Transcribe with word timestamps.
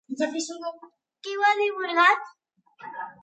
Qui 1.27 1.37
ho 1.37 1.45
ha 1.49 1.53
divulgat? 1.61 2.33